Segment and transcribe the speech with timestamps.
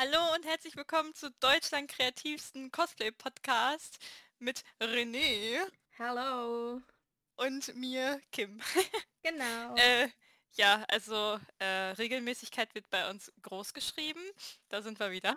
[0.00, 3.98] Hallo und herzlich willkommen zu Deutschland kreativsten Cosplay-Podcast
[4.38, 5.58] mit René
[5.98, 6.80] Hallo.
[7.34, 8.60] und mir, Kim.
[9.24, 9.74] Genau.
[9.74, 10.08] Äh,
[10.52, 14.20] ja, also äh, Regelmäßigkeit wird bei uns groß geschrieben.
[14.68, 15.36] Da sind wir wieder.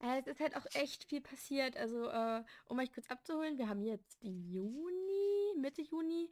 [0.00, 1.76] Äh, es ist halt auch echt viel passiert.
[1.76, 6.30] Also, äh, um euch kurz abzuholen, wir haben jetzt Juni, Mitte Juni.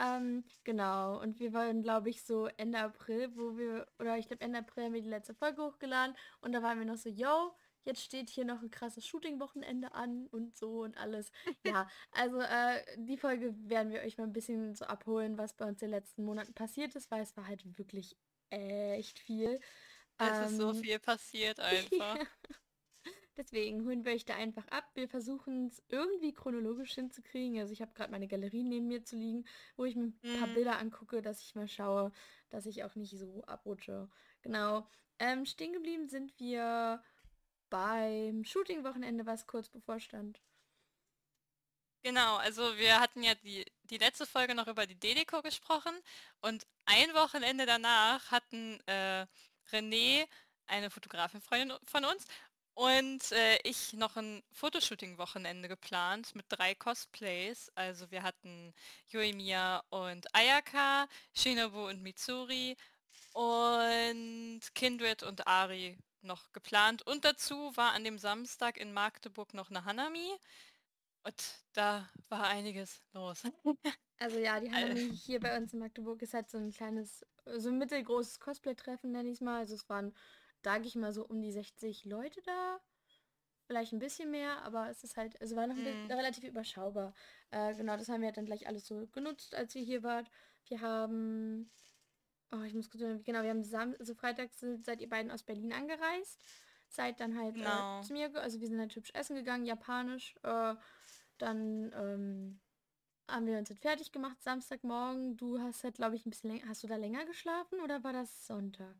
[0.00, 1.20] Ähm, genau.
[1.20, 4.84] Und wir waren, glaube ich, so Ende April, wo wir, oder ich glaube Ende April
[4.84, 6.16] haben wir die letzte Folge hochgeladen.
[6.40, 7.52] Und da waren wir noch so, yo,
[7.84, 11.30] jetzt steht hier noch ein krasses Shooting-Wochenende an und so und alles.
[11.66, 15.66] Ja, also äh, die Folge werden wir euch mal ein bisschen so abholen, was bei
[15.66, 18.16] uns in den letzten Monaten passiert ist, weil es war halt wirklich
[18.50, 19.60] echt viel.
[20.18, 22.18] Es ist so Ähm, viel passiert einfach.
[23.36, 24.84] Deswegen holen wir euch da einfach ab.
[24.94, 27.58] Wir versuchen es irgendwie chronologisch hinzukriegen.
[27.60, 29.44] Also ich habe gerade meine Galerie neben mir zu liegen,
[29.76, 32.12] wo ich mir ein paar Hm, Bilder angucke, dass ich mal schaue,
[32.50, 34.08] dass ich auch nicht so abrutsche.
[34.42, 34.86] Genau.
[35.18, 37.02] Ähm, stehen geblieben sind wir
[37.70, 40.40] beim Shooting-Wochenende, was kurz bevorstand.
[42.02, 45.92] Genau, also wir hatten ja die, die letzte Folge noch über die Delico gesprochen
[46.40, 49.26] und ein Wochenende danach hatten äh,
[49.70, 50.26] René,
[50.66, 52.24] eine Fotografin Freundin von uns,
[52.80, 57.70] und äh, ich noch ein Fotoshooting-Wochenende geplant mit drei Cosplays.
[57.74, 58.72] Also wir hatten
[59.08, 62.76] Yoimiya und Ayaka, Shinobu und Mitsuri
[63.34, 67.02] und Kindred und Ari noch geplant.
[67.06, 70.30] Und dazu war an dem Samstag in Magdeburg noch eine Hanami.
[71.24, 71.34] Und
[71.74, 73.42] da war einiges los.
[74.18, 77.24] Also ja, die Äh, Hanami hier bei uns in Magdeburg ist halt so ein kleines,
[77.56, 79.60] so ein mittelgroßes Cosplay-Treffen, nenne ich es mal.
[79.60, 80.14] Also es waren,
[80.62, 82.80] sage ich mal, so um die 60 Leute da.
[83.66, 86.42] Vielleicht ein bisschen mehr, aber es ist halt, also war noch ein bi- hm, relativ
[86.44, 87.14] überschaubar.
[87.50, 90.28] Äh, genau, das haben wir dann gleich alles so genutzt, als wir hier wart.
[90.66, 91.70] Wir haben,
[92.52, 95.72] oh, ich muss kurz, genau, wir haben Sam also freitags seid ihr beiden aus Berlin
[95.72, 96.42] angereist.
[96.88, 98.02] Seid dann halt äh, genau.
[98.02, 100.34] zu mir, also wir sind halt hübsch essen gegangen, japanisch.
[100.42, 100.74] Äh,
[101.38, 102.60] dann ähm,
[103.28, 105.36] haben wir uns jetzt fertig gemacht, Samstagmorgen.
[105.36, 108.12] Du hast halt, glaube ich, ein bisschen länger, hast du da länger geschlafen oder war
[108.12, 108.96] das Sonntag?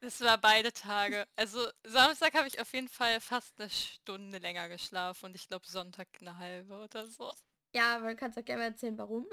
[0.00, 1.26] Es war beide Tage.
[1.34, 5.66] Also Samstag habe ich auf jeden Fall fast eine Stunde länger geschlafen und ich glaube
[5.66, 7.32] Sonntag eine halbe oder so.
[7.74, 9.26] Ja, aber du kannst auch gerne erzählen, warum.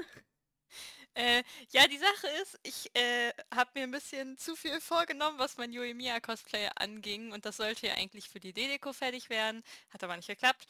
[1.18, 5.56] Äh, ja, die Sache ist, ich äh, habe mir ein bisschen zu viel vorgenommen, was
[5.56, 10.04] mein Yoimiya Cosplay anging und das sollte ja eigentlich für die Dedeko fertig werden, hat
[10.04, 10.68] aber nicht geklappt.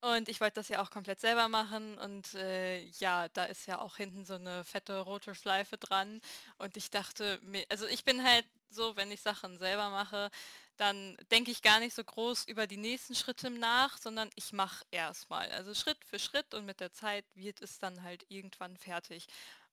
[0.00, 3.80] Und ich wollte das ja auch komplett selber machen und äh, ja, da ist ja
[3.80, 6.20] auch hinten so eine fette rote Schleife dran
[6.58, 7.40] und ich dachte
[7.70, 10.30] also ich bin halt so, wenn ich Sachen selber mache,
[10.76, 14.84] dann denke ich gar nicht so groß über die nächsten Schritte nach, sondern ich mache
[14.90, 15.50] erstmal.
[15.52, 19.26] Also Schritt für Schritt und mit der Zeit wird es dann halt irgendwann fertig.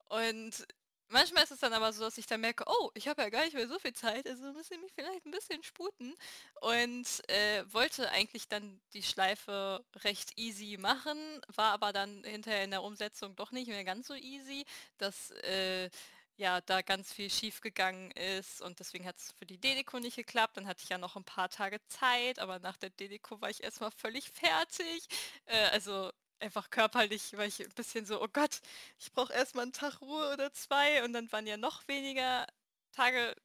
[0.10, 0.68] Und
[1.12, 3.44] manchmal ist es dann aber so, dass ich dann merke, oh, ich habe ja gar
[3.46, 6.16] nicht mehr so viel Zeit, also muss ich mich vielleicht ein bisschen sputen.
[6.62, 12.72] Und äh, wollte eigentlich dann die Schleife recht easy machen, war aber dann hinterher in
[12.72, 14.66] der Umsetzung doch nicht mehr ganz so easy,
[14.98, 15.90] dass äh,
[16.38, 20.16] ja da ganz viel schief gegangen ist und deswegen hat es für die Dedeko nicht
[20.16, 20.58] geklappt.
[20.58, 23.64] Dann hatte ich ja noch ein paar Tage Zeit, aber nach der Dedeko war ich
[23.64, 25.08] erstmal völlig fertig.
[25.46, 28.62] Äh, also einfach körperlich war ich ein bisschen so, oh Gott,
[29.00, 32.48] ich brauche erstmal einen Tag Ruhe oder zwei und dann waren ja noch weniger
[32.92, 33.36] Tage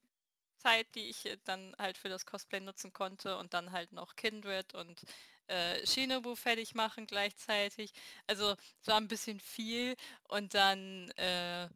[0.57, 4.73] Zeit, die ich dann halt für das Cosplay nutzen konnte und dann halt noch Kindred
[4.73, 5.01] und
[5.47, 7.93] äh, Shinobu fertig machen gleichzeitig.
[8.27, 11.69] Also es war ein bisschen viel und dann äh,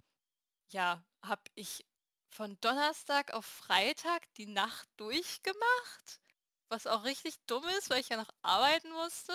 [0.74, 1.86] ja, habe ich
[2.30, 6.22] von Donnerstag auf Freitag die Nacht durchgemacht,
[6.70, 9.34] was auch richtig dumm ist, weil ich ja noch arbeiten musste,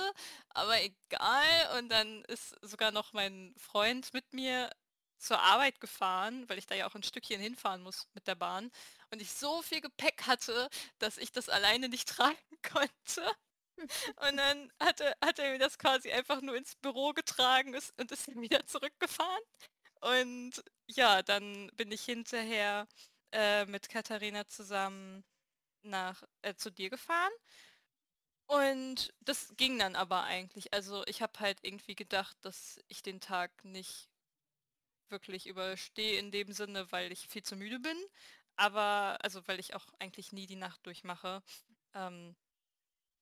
[0.51, 1.79] aber egal.
[1.79, 4.71] Und dann ist sogar noch mein Freund mit mir
[5.19, 8.71] zur Arbeit gefahren, weil ich da ja auch ein Stückchen hinfahren muss mit der Bahn.
[9.11, 13.37] Und ich so viel Gepäck hatte, dass ich das alleine nicht tragen konnte.
[13.77, 17.93] Und dann hat er, hat er mir das quasi einfach nur ins Büro getragen ist,
[18.01, 19.43] und ist wieder zurückgefahren.
[20.01, 22.87] Und ja, dann bin ich hinterher
[23.33, 25.25] äh, mit Katharina zusammen
[25.83, 27.33] nach äh, zu dir gefahren.
[28.47, 30.73] Und das ging dann aber eigentlich.
[30.73, 34.09] Also ich habe halt irgendwie gedacht, dass ich den Tag nicht
[35.09, 37.97] wirklich überstehe in dem Sinne, weil ich viel zu müde bin.
[38.57, 41.43] Aber, also weil ich auch eigentlich nie die Nacht durchmache.
[41.95, 42.37] Ähm,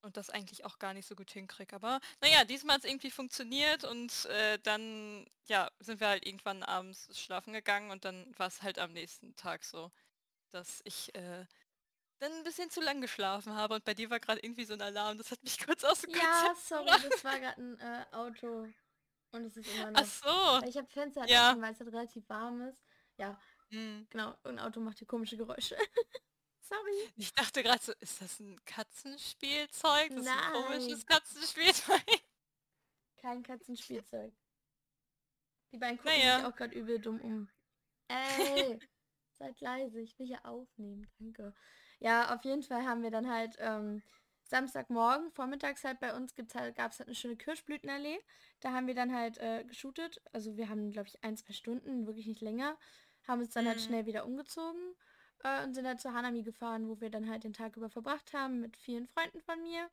[0.05, 1.75] und das eigentlich auch gar nicht so gut hinkriege.
[1.75, 6.63] Aber naja, diesmal hat es irgendwie funktioniert und äh, dann, ja, sind wir halt irgendwann
[6.63, 9.91] abends schlafen gegangen und dann war es halt am nächsten Tag so,
[10.51, 11.47] dass ich äh,
[12.19, 14.83] dann ein bisschen zu lang geschlafen habe und bei dir war gerade irgendwie so ein
[14.83, 18.67] Alarm, das hat mich kurz aus dem Ja, sorry, das war gerade ein äh, Auto
[19.33, 20.23] und es ist immer Ach noch.
[20.23, 21.51] so, Weil ich habe Fenster halt ja.
[21.51, 22.83] offen, weil es halt relativ warm ist.
[23.17, 23.41] Ja,
[23.71, 24.07] Hm.
[24.11, 25.77] genau, ein Auto macht hier komische Geräusche.
[26.67, 27.11] Sorry.
[27.17, 30.09] Ich dachte gerade so, ist das ein Katzenspielzeug?
[30.09, 30.53] Das ist ein Nein.
[30.65, 32.05] komisches Katzenspielzeug.
[33.21, 34.33] Kein Katzenspielzeug.
[35.73, 36.39] Die beiden gucken Naja.
[36.39, 37.49] sich auch gerade übel dumm um.
[38.09, 38.79] Ey,
[39.33, 41.55] seid leise, ich will hier aufnehmen, danke.
[41.99, 44.03] Ja, auf jeden Fall haben wir dann halt ähm,
[44.45, 48.21] Samstagmorgen, vormittags halt bei uns gibt's halt, gab es halt eine schöne Kirschblütenallee.
[48.61, 50.23] Da haben wir dann halt äh, geshootet.
[50.33, 52.79] Also wir haben, glaube ich, ein, zwei Stunden, wirklich nicht länger.
[53.27, 53.83] Haben uns dann halt Mhm.
[53.85, 54.95] schnell wieder umgezogen
[55.45, 58.33] äh, und sind halt zu Hanami gefahren, wo wir dann halt den Tag über verbracht
[58.35, 59.89] haben mit vielen Freunden von mir.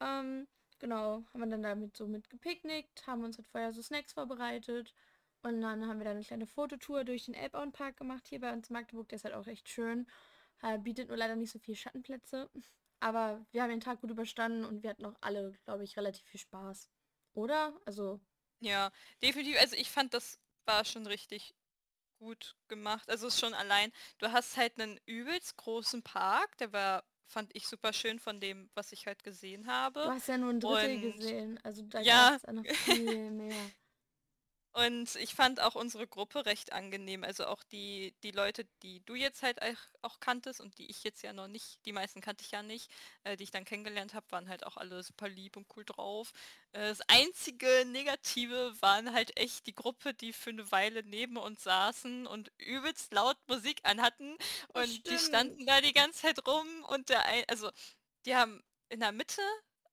[0.00, 0.46] Ähm,
[0.78, 4.94] genau, haben wir dann damit so mit gepicknickt, haben uns halt vorher so Snacks vorbereitet.
[5.42, 8.70] Und dann haben wir dann eine kleine Fototour durch den Elbauenpark gemacht hier bei uns
[8.70, 9.08] in Magdeburg.
[9.08, 10.06] Der ist halt auch echt schön.
[10.62, 12.50] Äh, bietet nur leider nicht so viele Schattenplätze.
[13.00, 16.26] Aber wir haben den Tag gut überstanden und wir hatten auch alle, glaube ich, relativ
[16.26, 16.90] viel Spaß.
[17.34, 17.80] Oder?
[17.86, 18.20] Also,
[18.60, 18.90] Ja,
[19.22, 19.56] definitiv.
[19.60, 21.54] Also ich fand, das war schon richtig
[22.18, 23.08] gut gemacht.
[23.10, 27.54] Also es ist schon allein, du hast halt einen übelst großen Park, der war, fand
[27.54, 29.66] ich super schön von dem, was ich halt gesehen
[30.02, 30.10] du habe.
[30.10, 31.60] hast ja nur ein Drittel Und gesehen.
[31.62, 33.72] Also da ja, gab es ja noch viel mehr.
[34.72, 37.24] Und ich fand auch unsere Gruppe recht angenehm.
[37.24, 39.58] Also auch die, die Leute, die du jetzt halt
[40.02, 42.90] auch, kanntest und die ich jetzt ja noch nicht, die meisten kannte ich ja nicht,
[43.24, 46.32] äh, die ich dann kennengelernt habe, waren halt auch alle super lieb und cool drauf.
[46.72, 51.64] Äh, das einzige Negative waren halt echt die Gruppe, die für eine Weile neben uns
[51.64, 54.36] saßen und übelst laut Musik anhatten
[54.74, 57.70] und die standen da die ganze Zeit rum und der ein, also
[58.26, 59.42] die haben in der Mitte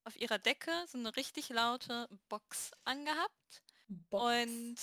[0.04, 3.64] auf ihrer Decke so eine richtig laute Box angehabt.
[3.88, 4.22] Box.
[4.24, 4.78] Und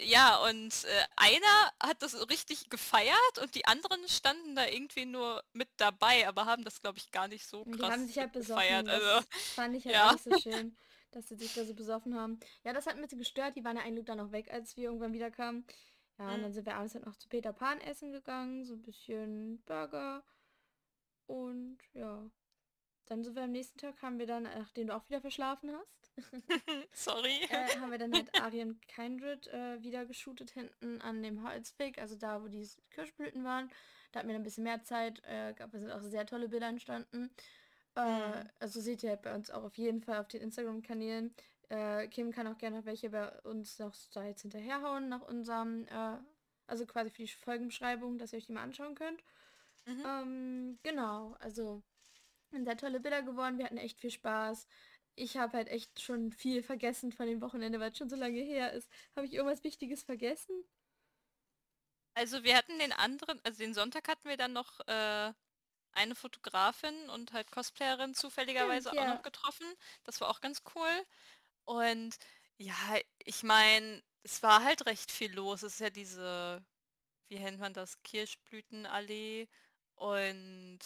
[0.00, 5.44] ja, und äh, einer hat das richtig gefeiert und die anderen standen da irgendwie nur
[5.52, 8.18] mit dabei, aber haben das, glaube ich, gar nicht so Und Die krass haben sich
[8.18, 8.86] halt gefeiert.
[8.86, 8.88] besoffen.
[8.88, 10.12] Also, Das fand ich halt ja.
[10.12, 10.76] nicht so schön,
[11.10, 12.38] dass sie sich da so besoffen haben.
[12.64, 13.56] Ja, das hat bisschen gestört.
[13.56, 15.66] Die waren ja eigentlich dann noch weg, als wir irgendwann wieder kamen.
[16.18, 16.42] Ja, und Mhm.
[16.42, 18.64] dann sind wir abends halt noch zu Peter Pan essen gegangen.
[18.64, 20.24] So ein bisschen Burger.
[21.26, 22.30] Und ja.
[23.06, 26.12] Dann sind wir am nächsten Tag, haben wir dann, nachdem du auch wieder verschlafen hast,
[26.92, 27.40] Sorry.
[27.50, 32.14] äh, haben wir dann halt Arien Kindred äh, wieder geshootet hinten an dem Holzweg, also
[32.16, 33.70] da, wo die Kirschblüten waren.
[34.12, 36.68] Da hatten wir dann ein bisschen mehr Zeit, äh, gab, sind auch sehr tolle Bilder
[36.68, 37.30] entstanden.
[37.96, 38.48] Äh, Mhm.
[38.60, 41.34] also seht ihr halt bei uns auch auf jeden Fall auf den Instagram-Kanälen.
[41.68, 45.86] Äh, Kim kann auch gerne noch welche bei uns noch da jetzt hinterherhauen nach unserem,
[45.88, 46.16] äh,
[46.66, 49.22] also quasi für die Folgenbeschreibung, dass ihr euch die mal anschauen könnt.
[49.86, 50.02] Mhm.
[50.06, 51.82] Ähm, genau, also
[52.52, 54.66] sind sehr tolle Bilder geworden, wir hatten echt viel Spaß.
[55.14, 58.40] Ich habe halt echt schon viel vergessen von dem Wochenende, weil es schon so lange
[58.40, 58.88] her ist.
[59.14, 60.54] Habe ich irgendwas Wichtiges vergessen?
[62.14, 65.32] Also wir hatten den anderen, also den Sonntag hatten wir dann noch äh,
[65.92, 69.14] eine Fotografin und halt Cosplayerin zufälligerweise Stimmt, auch ja.
[69.14, 69.66] noch getroffen.
[70.04, 71.06] Das war auch ganz cool.
[71.64, 72.16] Und
[72.58, 72.74] ja,
[73.24, 75.62] ich meine, es war halt recht viel los.
[75.62, 76.64] Es ist ja diese,
[77.28, 79.48] wie nennt man das, Kirschblütenallee.
[79.94, 80.80] Und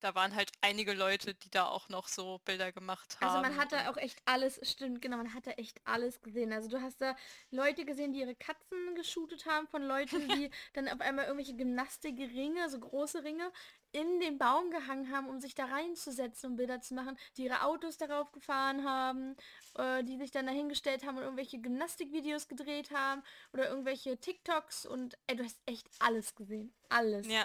[0.00, 3.60] da waren halt einige Leute, die da auch noch so Bilder gemacht Also man haben.
[3.60, 6.52] hat da auch echt alles, stimmt, genau, man hat da echt alles gesehen.
[6.52, 7.16] Also du hast da
[7.50, 12.68] Leute gesehen, die ihre Katzen geshootet haben, von Leuten, die dann auf einmal irgendwelche Gymnastikringe,
[12.70, 13.52] so große Ringe,
[13.92, 17.62] in den Baum gehangen haben, um sich da reinzusetzen, um Bilder zu machen, die ihre
[17.64, 19.36] Autos darauf gefahren haben,
[19.76, 25.18] äh, die sich dann dahingestellt haben und irgendwelche Gymnastikvideos gedreht haben oder irgendwelche TikToks und
[25.26, 26.72] ey, du hast echt alles gesehen.
[26.88, 27.26] Alles.
[27.26, 27.44] ja.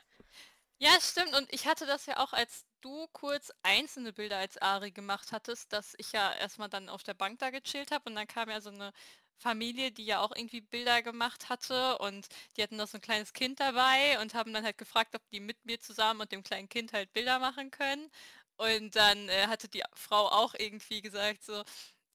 [0.80, 1.33] Ja, stimmt.
[1.36, 5.71] Und ich hatte das ja auch, als du kurz einzelne Bilder als Ari gemacht hattest,
[5.73, 8.59] dass ich ja erstmal dann auf der Bank da gechillt habe und dann kam ja
[8.61, 8.92] so eine
[9.38, 13.33] Familie, die ja auch irgendwie Bilder gemacht hatte und die hatten noch so ein kleines
[13.33, 16.69] Kind dabei und haben dann halt gefragt, ob die mit mir zusammen und dem kleinen
[16.69, 18.09] Kind halt Bilder machen können.
[18.57, 21.64] Und dann äh, hatte die Frau auch irgendwie gesagt so,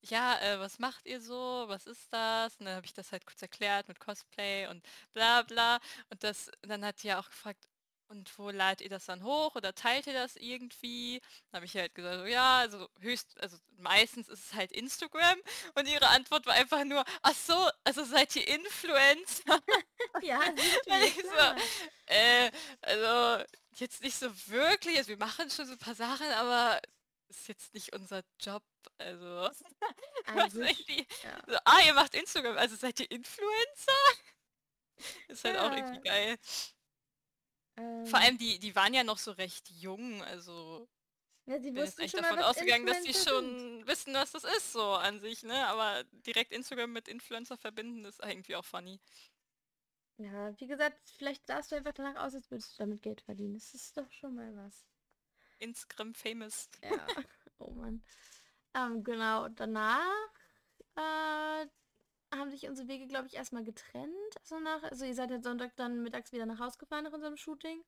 [0.03, 1.65] ja, äh, was macht ihr so?
[1.69, 2.57] Was ist das?
[2.59, 4.83] Und dann habe ich das halt kurz erklärt mit Cosplay und
[5.13, 5.79] bla bla.
[6.11, 7.67] Und das, dann hat die ja auch gefragt,
[8.11, 11.21] und wo ladet ihr das dann hoch oder teilt ihr das irgendwie?
[11.51, 15.39] Dann habe ich halt gesagt, so, ja, also höchst, also meistens ist es halt Instagram
[15.77, 19.61] und ihre Antwort war einfach nur, ach so, also seid ihr Influencer?
[20.23, 20.41] Ja,
[20.87, 21.63] so,
[22.07, 22.51] äh,
[22.83, 23.45] also
[23.77, 26.81] jetzt nicht so wirklich, also wir machen schon so ein paar Sachen, aber
[27.29, 28.65] ist jetzt nicht unser Job,
[28.99, 29.49] also
[30.51, 31.39] sich, irgendwie, ja.
[31.47, 33.93] so, ah, ihr macht Instagram, also seid ihr Influencer?
[35.29, 35.77] Ist halt auch Ja.
[35.77, 36.39] irgendwie geil.
[38.05, 40.89] Vor Ähm, allem, die, die waren ja noch so recht jung, also
[41.47, 43.59] ja, sie ich bin jetzt wussten schon mal, davon ausgegangen, dass die Influencer sind.
[43.59, 45.67] schon wissen, was das ist, so an sich, ne?
[45.67, 49.01] Aber direkt Instagram mit Influencer verbinden, ist irgendwie auch funny.
[50.19, 53.55] Ja, wie gesagt, vielleicht sahst du einfach danach aus, als würdest du damit Geld verdienen.
[53.55, 54.87] Das ist doch schon mal was.
[55.59, 56.69] Instagram famous.
[56.83, 57.07] Ja,
[57.59, 58.03] oh Mann.
[58.75, 60.29] Ähm, genau, danach
[60.97, 61.67] äh,
[62.33, 64.37] haben sich unsere Wege, glaube ich, erstmal getrennt.
[64.41, 67.37] Also, nach, also ihr seid halt Sonntag dann mittags wieder nach Hause gefahren nach unserem
[67.37, 67.85] Shooting.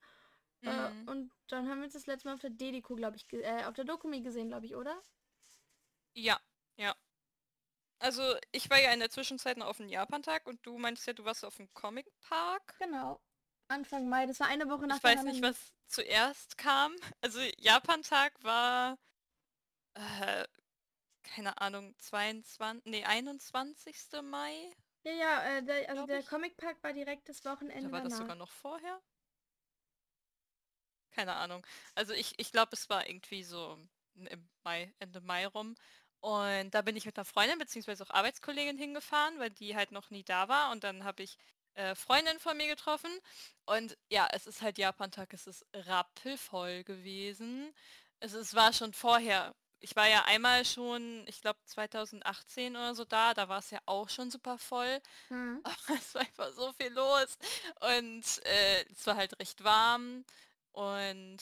[0.63, 1.09] Äh, mhm.
[1.09, 3.75] und dann haben wir uns das letzte Mal auf der Dedeko, glaube ich, äh, auf
[3.75, 5.03] der Dokumi gesehen, glaube ich, oder?
[6.15, 6.41] Ja,
[6.77, 6.95] ja.
[7.99, 8.23] Also
[8.53, 11.25] ich war ja in der Zwischenzeit noch auf dem Japan-Tag und du meinst ja, du
[11.25, 12.77] warst auf dem Comic-Park.
[12.79, 13.21] Genau.
[13.69, 16.95] Anfang Mai, das war eine Woche nach Ich weiß nicht, was zuerst kam.
[17.21, 18.99] Also Japan-Tag war,
[19.95, 20.45] äh,
[21.23, 23.97] keine Ahnung, 22, nee, 21.
[24.23, 24.73] Mai.
[25.05, 28.37] Ja, ja, äh, der, also der Comic-Park war direkt das Wochenende Da war das sogar
[28.37, 29.01] noch vorher?
[31.11, 31.67] Keine Ahnung.
[31.95, 33.79] Also ich, ich glaube, es war irgendwie so
[34.15, 35.75] im Mai, Ende Mai rum.
[36.21, 40.11] Und da bin ich mit einer Freundin beziehungsweise auch Arbeitskollegin hingefahren, weil die halt noch
[40.11, 40.71] nie da war.
[40.71, 41.37] Und dann habe ich
[41.75, 43.11] äh, Freundin von mir getroffen.
[43.67, 47.75] Und ja, es ist halt Japan-Tag, es ist rappelvoll gewesen.
[48.21, 49.55] Es, es war schon vorher.
[49.83, 53.81] Ich war ja einmal schon, ich glaube 2018 oder so da, da war es ja
[53.87, 55.01] auch schon super voll.
[55.29, 55.61] Hm.
[55.65, 57.37] Aber es war einfach so viel los.
[57.81, 60.25] Und äh, es war halt recht warm.
[60.73, 61.39] Und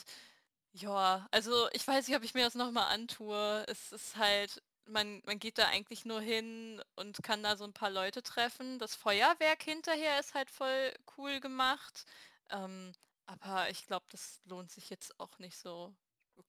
[0.73, 3.65] ja, also ich weiß nicht, ob ich mir das nochmal antue.
[3.69, 7.73] Es ist halt, man, man geht da eigentlich nur hin und kann da so ein
[7.73, 8.79] paar Leute treffen.
[8.79, 12.07] Das Feuerwerk hinterher ist halt voll cool gemacht.
[12.51, 12.93] Ähm,
[13.27, 15.95] aber ich glaube, das lohnt sich jetzt auch nicht so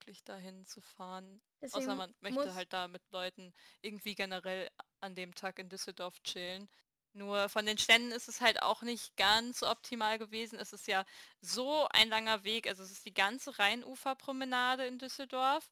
[0.01, 1.41] wirklich dahin zu fahren.
[1.61, 6.19] Deswegen Außer man möchte halt da mit Leuten irgendwie generell an dem Tag in Düsseldorf
[6.23, 6.69] chillen.
[7.13, 10.57] Nur von den Ständen ist es halt auch nicht ganz so optimal gewesen.
[10.57, 11.05] Es ist ja
[11.41, 12.67] so ein langer Weg.
[12.67, 15.69] Also es ist die ganze Rheinuferpromenade in Düsseldorf.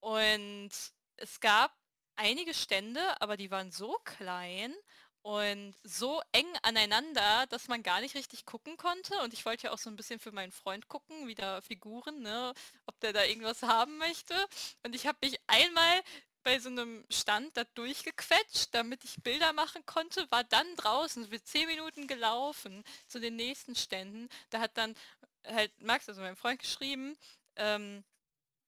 [0.00, 0.70] Und
[1.16, 1.72] es gab
[2.16, 4.74] einige Stände, aber die waren so klein
[5.22, 9.18] und so eng aneinander, dass man gar nicht richtig gucken konnte.
[9.20, 12.52] Und ich wollte ja auch so ein bisschen für meinen Freund gucken, wieder Figuren, ne,
[12.86, 14.34] ob der da irgendwas haben möchte.
[14.82, 16.02] Und ich habe mich einmal
[16.42, 21.42] bei so einem Stand da durchgequetscht, damit ich Bilder machen konnte, war dann draußen, für
[21.42, 24.28] zehn Minuten gelaufen zu den nächsten Ständen.
[24.50, 24.96] Da hat dann
[25.46, 27.16] halt Max, also mein Freund, geschrieben,
[27.56, 28.04] ähm,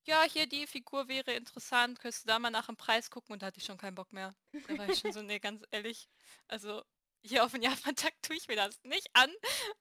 [0.04, 3.42] ja, hier die Figur wäre interessant, könntest du da mal nach dem Preis gucken und
[3.42, 4.34] da hatte ich schon keinen Bock mehr.
[4.68, 6.08] Da war ich schon so, nee, ganz ehrlich,
[6.49, 6.82] also
[7.23, 9.30] hier auf den Japan-Tag tue ich mir das nicht an.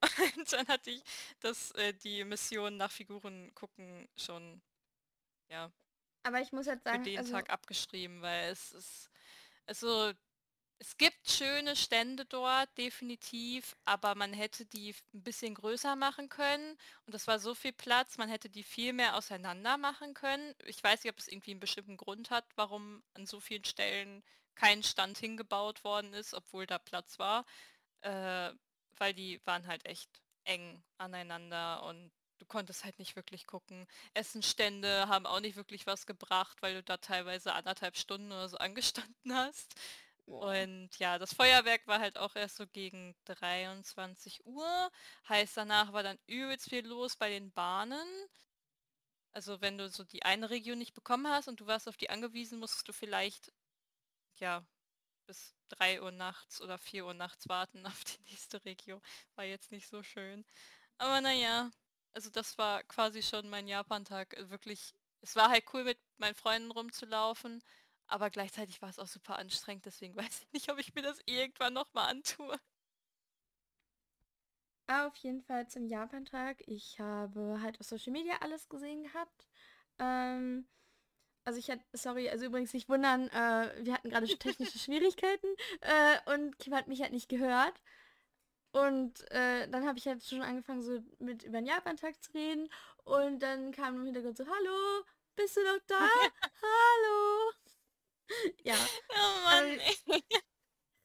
[0.38, 1.04] Und dann hatte ich
[1.42, 4.62] das, äh, die Mission nach Figuren gucken schon,
[5.50, 5.70] ja,
[6.24, 9.10] aber ich muss jetzt sagen, für den also, Tag abgeschrieben, weil es ist,
[9.66, 10.14] also
[10.80, 16.78] es gibt schöne Stände dort, definitiv, aber man hätte die ein bisschen größer machen können
[17.06, 20.54] und das war so viel Platz, man hätte die viel mehr auseinander machen können.
[20.66, 24.24] Ich weiß nicht, ob es irgendwie einen bestimmten Grund hat, warum an so vielen Stellen
[24.56, 27.46] kein Stand hingebaut worden ist, obwohl da Platz war,
[28.02, 28.52] äh,
[28.98, 30.10] weil die waren halt echt
[30.44, 33.88] eng aneinander und du konntest halt nicht wirklich gucken.
[34.14, 38.58] Essenstände haben auch nicht wirklich was gebracht, weil du da teilweise anderthalb Stunden oder so
[38.58, 39.76] angestanden hast.
[40.26, 44.92] Und ja, das Feuerwerk war halt auch erst so gegen 23 Uhr.
[45.28, 48.08] Heißt, danach war dann übelst viel los bei den Bahnen.
[49.34, 52.10] Also wenn du so die eine Region nicht bekommen hast und du warst auf die
[52.10, 53.52] angewiesen, musstest du vielleicht,
[54.40, 54.66] ja,
[55.28, 59.02] bis 3 Uhr nachts oder 4 Uhr nachts warten auf die nächste Region.
[59.36, 60.46] War jetzt nicht so schön.
[60.98, 61.72] Aber naja,
[62.14, 64.36] also das war quasi schon mein Japan-Tag.
[64.50, 67.64] Wirklich, es war halt cool mit meinen Freunden rumzulaufen,
[68.14, 71.20] aber gleichzeitig war es auch super anstrengend, deswegen weiß ich nicht, ob ich mir das
[71.26, 72.60] irgendwann nochmal antue.
[74.88, 76.62] Auf jeden Fall zum Japan-Tag.
[76.68, 79.48] Ich habe halt auf Social Media alles gesehen gehabt.
[79.98, 80.68] Ähm,
[81.44, 85.48] also ich hatte, sorry, also übrigens nicht wundern, äh, wir hatten gerade technische Schwierigkeiten
[85.82, 87.82] äh, und Kim hat mich halt nicht gehört.
[88.74, 92.70] Und äh, dann habe ich halt schon angefangen, so mit über den Japan-Tag zu reden.
[93.06, 95.04] Und dann kam im Hintergrund so, hallo,
[95.36, 95.98] bist du noch da?
[96.62, 97.33] hallo.
[98.64, 98.76] ja.
[99.10, 99.80] Oh Mann.
[99.80, 100.22] Ähm,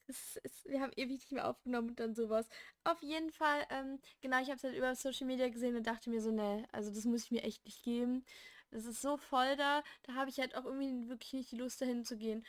[0.07, 2.47] es, es, wir haben ewig nicht mehr aufgenommen und dann sowas.
[2.83, 6.09] Auf jeden Fall, ähm, genau, ich habe es halt über Social Media gesehen und dachte
[6.09, 8.25] mir so, ne, also das muss ich mir echt nicht geben.
[8.71, 11.81] Das ist so voll da, da habe ich halt auch irgendwie wirklich nicht die Lust
[11.81, 12.45] dahin zu gehen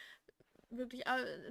[0.70, 1.04] wirklich,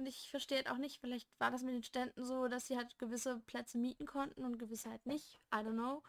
[0.06, 2.98] ich verstehe halt auch nicht, vielleicht war das mit den Ständen so, dass sie halt
[2.98, 5.40] gewisse Plätze mieten konnten und gewisse halt nicht.
[5.54, 6.02] I don't know.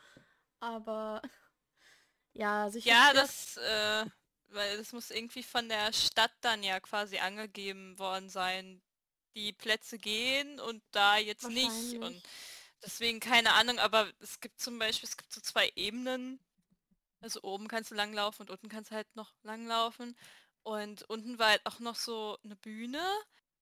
[0.59, 1.21] Aber
[2.33, 2.89] ja, sicher.
[2.89, 4.05] Ja, das, äh,
[4.53, 8.81] weil das muss irgendwie von der Stadt dann ja quasi angegeben worden sein.
[9.35, 11.97] Die Plätze gehen und da jetzt nicht.
[12.01, 12.21] Und
[12.83, 16.39] deswegen keine Ahnung, aber es gibt zum Beispiel, es gibt so zwei Ebenen.
[17.21, 20.17] Also oben kannst du langlaufen und unten kannst du halt noch langlaufen.
[20.63, 23.01] Und unten war halt auch noch so eine Bühne.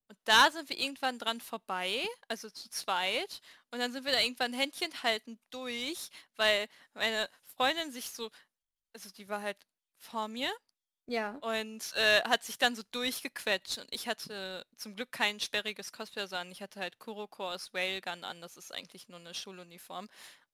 [0.08, 3.40] Und da sind wir irgendwann dran vorbei, also zu zweit.
[3.70, 8.30] Und dann sind wir da irgendwann Händchen halten durch, weil meine Freundin sich so,
[8.92, 9.58] also die war halt
[9.98, 10.52] vor mir.
[11.10, 11.40] Ja.
[11.40, 13.78] Und äh, hat sich dann so durchgequetscht.
[13.78, 16.52] Und ich hatte zum Glück kein sperriges Cosplay an.
[16.52, 18.40] Ich hatte halt Kuroko aus Railgun an.
[18.42, 20.08] Das ist eigentlich nur eine Schuluniform.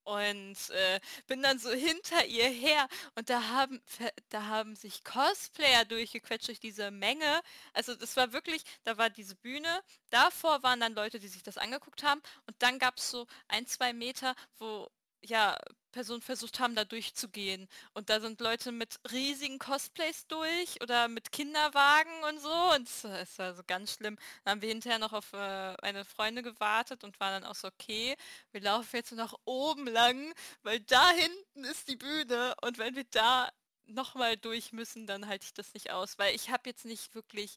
[0.04, 3.82] und äh, bin dann so hinter ihr her und da haben
[4.30, 7.42] da haben sich Cosplayer durchgequetscht durch diese Menge.
[7.74, 11.58] Also das war wirklich, da war diese Bühne, davor waren dann Leute, die sich das
[11.58, 14.88] angeguckt haben und dann gab es so ein, zwei Meter, wo
[15.22, 15.58] ja
[15.96, 17.68] Personen versucht haben, da durchzugehen.
[17.94, 22.52] Und da sind Leute mit riesigen Cosplays durch oder mit Kinderwagen und so.
[22.74, 24.18] Und es war so ganz schlimm.
[24.44, 27.68] Dann haben wir hinterher noch auf äh, eine Freundin gewartet und waren dann auch so,
[27.68, 28.14] okay,
[28.52, 32.54] wir laufen jetzt nach oben lang, weil da hinten ist die Bühne.
[32.60, 33.48] Und wenn wir da
[33.86, 36.18] nochmal durch müssen, dann halte ich das nicht aus.
[36.18, 37.56] Weil ich habe jetzt nicht wirklich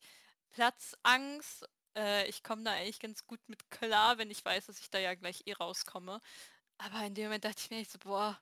[0.52, 1.68] Platzangst.
[1.94, 4.98] Äh, ich komme da eigentlich ganz gut mit klar, wenn ich weiß, dass ich da
[4.98, 6.22] ja gleich eh rauskomme.
[6.80, 8.40] Aber in dem Moment dachte ich mir echt so, boah,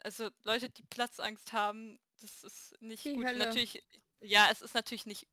[0.00, 3.26] also Leute, die Platzangst haben, das ist nicht Die gut.
[3.26, 3.38] Hölle.
[3.38, 3.82] Natürlich,
[4.20, 5.26] ja, es ist natürlich nicht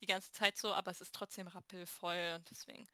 [0.00, 2.88] die ganze Zeit so, aber es ist trotzdem rappelvoll und deswegen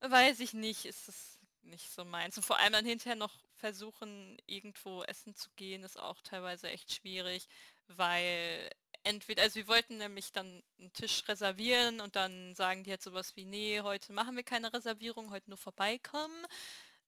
[0.00, 2.36] weiß ich nicht, ist es nicht so meins.
[2.36, 6.92] Und vor allem dann hinterher noch versuchen, irgendwo essen zu gehen, ist auch teilweise echt
[6.92, 7.46] schwierig,
[7.86, 8.70] weil
[9.04, 13.36] entweder, also wir wollten nämlich dann einen Tisch reservieren und dann sagen die jetzt sowas
[13.36, 16.46] wie, nee, heute machen wir keine Reservierung, heute nur vorbeikommen.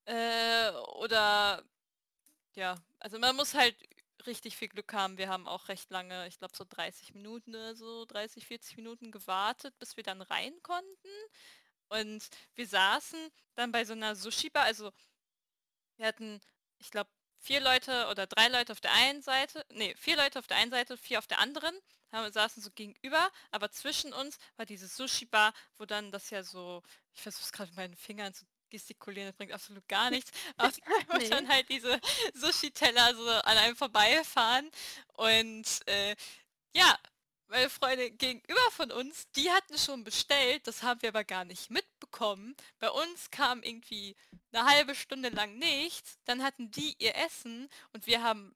[0.06, 1.64] Äh, oder
[2.54, 3.76] ja, also man muss halt
[4.26, 5.18] richtig viel Glück haben.
[5.18, 9.11] Wir haben auch recht lange, ich glaube so 30 Minuten oder so, 30, 40 Minuten
[9.11, 11.08] gewartet, bis wir dann rein konnten.
[11.88, 14.92] Und wir saßen dann bei so einer Sushi-Bar, also
[15.96, 16.40] wir hatten,
[16.78, 20.46] ich glaube, vier Leute oder drei Leute auf der einen Seite, nee, vier Leute auf
[20.46, 21.78] der einen Seite, vier auf der anderen,
[22.12, 26.82] haben, saßen so gegenüber, aber zwischen uns war diese Sushi-Bar, wo dann das ja so,
[27.12, 30.30] ich versuche es gerade mit meinen Fingern zu gestikulieren, das bringt absolut gar nichts.
[30.56, 30.72] Aber
[31.18, 31.28] Nee.
[31.28, 32.00] dann halt diese
[32.34, 34.70] Sushi-Teller so an einem vorbeifahren.
[35.14, 36.14] Und äh,
[36.74, 36.98] ja,
[37.48, 41.70] meine Freunde gegenüber von uns, die hatten schon bestellt, das haben wir aber gar nicht
[41.70, 42.56] mitbekommen.
[42.78, 44.16] Bei uns kam irgendwie
[44.52, 48.54] eine halbe Stunde lang nichts, dann hatten die ihr Essen und wir haben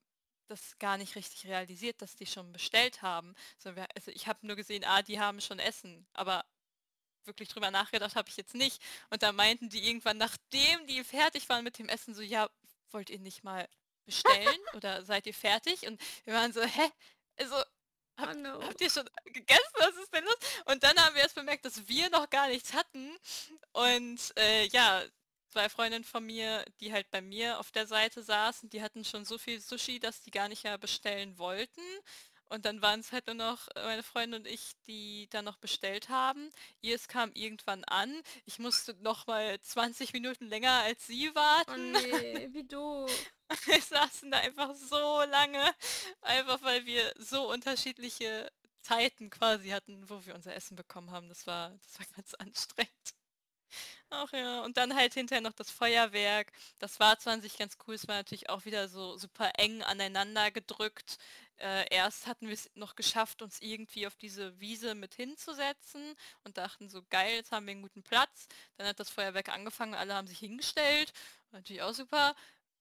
[0.48, 3.34] das gar nicht richtig realisiert, dass die schon bestellt haben.
[3.62, 6.44] Wir, also ich habe nur gesehen, ah, die haben schon Essen, aber
[7.28, 8.82] wirklich drüber nachgedacht habe ich jetzt nicht.
[9.10, 12.50] Und da meinten die irgendwann, nachdem die fertig waren mit dem Essen, so, ja,
[12.90, 13.68] wollt ihr nicht mal
[14.04, 15.86] bestellen oder seid ihr fertig?
[15.86, 16.90] Und wir waren so, hä?
[17.36, 17.56] Also,
[18.16, 18.62] hab, Oh no.
[18.64, 19.74] habt ihr schon gegessen?
[19.74, 20.36] Was ist denn los?
[20.64, 23.16] Und dann haben wir erst bemerkt, dass wir noch gar nichts hatten.
[23.72, 25.04] Und äh, ja,
[25.50, 29.24] zwei Freundinnen von mir, die halt bei mir auf der Seite saßen, die hatten schon
[29.24, 31.80] so viel Sushi, dass die gar nicht mehr bestellen wollten.
[32.50, 35.56] Und dann waren es halt nur noch äh, meine Freundin und ich, die dann noch
[35.58, 36.50] bestellt haben.
[36.80, 38.22] Ihr es kam irgendwann an.
[38.46, 41.92] Ich musste noch mal 20 Minuten länger als sie Oh warten.
[41.92, 43.32] nee, wie doof.
[43.66, 45.62] Wir saßen da einfach so lange,
[46.22, 48.50] einfach weil wir so unterschiedliche
[48.82, 51.28] Zeiten quasi hatten, wo wir unser Essen bekommen haben.
[51.28, 53.14] Das war, das war ganz anstrengend.
[54.10, 56.52] Ach ja, und dann halt hinterher noch das Feuerwerk.
[56.78, 59.82] Das war zwar an sich ganz cool, es war natürlich auch wieder so super eng
[59.82, 61.18] aneinander gedrückt.
[61.58, 66.56] Äh, erst hatten wir es noch geschafft, uns irgendwie auf diese Wiese mit hinzusetzen und
[66.56, 68.46] dachten so, geil, jetzt haben wir einen guten Platz.
[68.76, 71.12] Dann hat das Feuerwerk angefangen, alle haben sich hingestellt.
[71.50, 72.34] War natürlich auch super.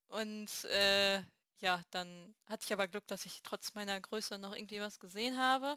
[0.08, 1.22] Und äh,
[1.60, 5.38] ja, dann hatte ich aber Glück, dass ich trotz meiner Größe noch irgendwie was gesehen
[5.38, 5.76] habe.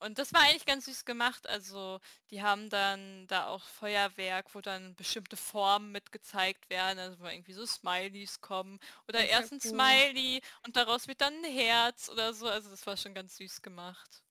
[0.00, 1.46] Und das war eigentlich ganz süß gemacht.
[1.48, 7.20] Also die haben dann da auch Feuerwerk, wo dann bestimmte Formen mit gezeigt werden, also
[7.20, 8.80] wo irgendwie so Smileys kommen.
[9.08, 10.02] Oder erst ein cool.
[10.12, 12.48] Smiley und daraus wird dann ein Herz oder so.
[12.48, 14.22] Also das war schon ganz süß gemacht.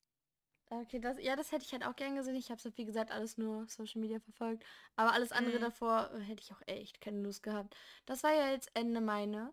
[0.71, 2.35] Okay, das, ja, das hätte ich halt auch gern gesehen.
[2.35, 4.63] Ich habe es, wie gesagt, alles nur Social Media verfolgt.
[4.95, 5.59] Aber alles andere Mhm.
[5.59, 7.75] davor äh, hätte ich auch echt keine Lust gehabt.
[8.05, 9.51] Das war ja jetzt Ende Mai, ne?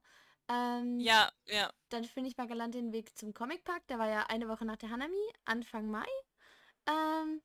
[0.48, 1.70] Ähm, Ja, ja.
[1.88, 3.86] dann finde ich mal galant den Weg zum Comicpark.
[3.88, 6.06] Der war ja eine Woche nach der Hanami, Anfang Mai.
[6.86, 7.42] Ähm,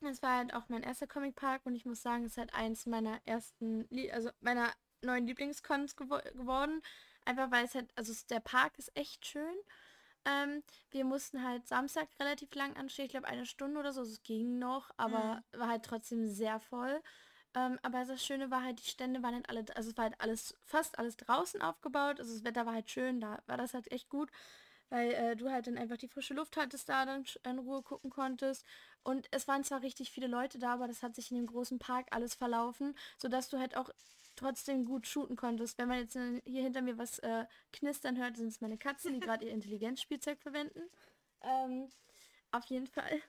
[0.00, 2.86] das war halt auch mein erster Comicpark und ich muss sagen, es ist halt eins
[2.86, 6.80] meiner ersten, Lie also meiner neuen Lieblingscons gewo geworden.
[7.24, 9.54] Einfach weil es halt, also der Park ist echt schön.
[10.24, 14.22] Ähm, wir mussten halt Samstag relativ lang anstehen, ich glaube eine Stunde oder so, es
[14.22, 17.02] ging noch, aber war halt trotzdem sehr voll.
[17.54, 20.20] Ähm, aber das Schöne war halt, die Stände waren halt alle, also es war halt
[20.20, 23.90] alles, fast alles draußen aufgebaut, also das Wetter war halt schön, da war das halt
[23.90, 24.30] echt gut,
[24.88, 28.10] weil äh, du halt dann einfach die frische Luft hattest, da dann in Ruhe gucken
[28.10, 28.64] konntest.
[29.02, 31.78] Und es waren zwar richtig viele Leute da, aber das hat sich in dem großen
[31.78, 33.90] Park alles verlaufen, sodass du halt auch
[34.36, 35.78] trotzdem gut shooten konntest.
[35.78, 39.20] Wenn man jetzt hier hinter mir was äh, knistern hört, sind es meine Katzen, die
[39.26, 40.82] gerade ihr Intelligenzspielzeug verwenden.
[41.42, 41.88] Ähm,
[42.52, 43.22] auf jeden Fall.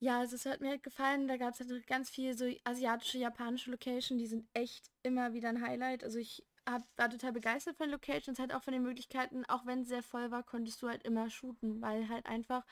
[0.00, 1.26] Ja, also es hat mir halt gefallen.
[1.26, 4.18] Da gab es halt ganz viel so asiatische, japanische Location.
[4.18, 6.04] Die sind echt immer wieder ein Highlight.
[6.04, 9.44] Also ich hab, war total begeistert von den Locations, halt auch von den Möglichkeiten.
[9.46, 12.64] Auch wenn es sehr voll war, konntest du halt immer shooten, weil halt einfach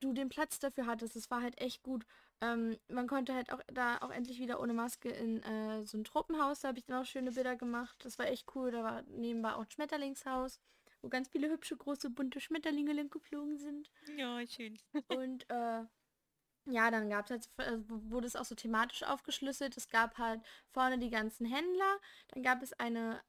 [0.00, 1.16] du den Platz dafür hattest.
[1.16, 2.04] Es war halt echt gut.
[2.40, 6.04] Ähm, man konnte halt auch da auch endlich wieder ohne Maske in äh, so ein
[6.04, 6.60] Tropenhaus.
[6.60, 7.96] Da habe ich dann auch schöne Bilder gemacht.
[8.04, 8.70] Das war echt cool.
[8.70, 10.60] Da war nebenbei auch ein Schmetterlingshaus,
[11.00, 13.90] wo ganz viele hübsche, große, bunte Schmetterlinge lang geflogen sind.
[14.16, 14.78] Ja, schön.
[15.08, 15.84] Und äh,
[16.66, 19.76] ja, dann gab es halt, also wurde es auch so thematisch aufgeschlüsselt.
[19.76, 20.40] Es gab halt
[20.72, 21.98] vorne die ganzen Händler.
[22.28, 23.20] Dann gab es eine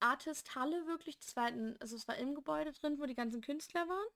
[0.00, 1.18] Artist-Halle wirklich.
[1.18, 4.08] Das war halt ein, also es war im Gebäude drin, wo die ganzen Künstler waren.